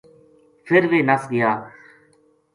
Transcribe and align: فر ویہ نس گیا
فر 0.65 0.83
ویہ 0.89 1.07
نس 1.07 1.23
گیا 1.31 1.49